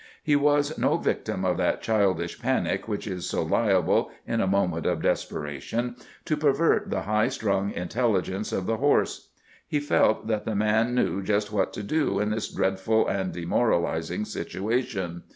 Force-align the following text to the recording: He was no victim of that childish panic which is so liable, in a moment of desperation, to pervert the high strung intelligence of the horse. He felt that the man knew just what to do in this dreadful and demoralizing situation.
He 0.23 0.35
was 0.35 0.79
no 0.79 0.97
victim 0.97 1.45
of 1.45 1.57
that 1.57 1.83
childish 1.83 2.39
panic 2.39 2.87
which 2.87 3.05
is 3.05 3.29
so 3.29 3.43
liable, 3.43 4.09
in 4.25 4.41
a 4.41 4.47
moment 4.47 4.87
of 4.87 5.03
desperation, 5.03 5.95
to 6.25 6.35
pervert 6.35 6.89
the 6.89 7.01
high 7.03 7.27
strung 7.27 7.71
intelligence 7.71 8.51
of 8.51 8.65
the 8.65 8.77
horse. 8.77 9.29
He 9.67 9.79
felt 9.79 10.25
that 10.25 10.43
the 10.43 10.55
man 10.55 10.95
knew 10.95 11.21
just 11.21 11.51
what 11.53 11.71
to 11.73 11.83
do 11.83 12.19
in 12.19 12.31
this 12.31 12.49
dreadful 12.49 13.07
and 13.07 13.31
demoralizing 13.31 14.25
situation. 14.25 15.21